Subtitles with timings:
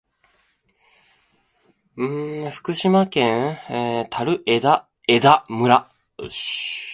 [1.95, 3.59] 福島県
[4.09, 5.89] 檜枝岐村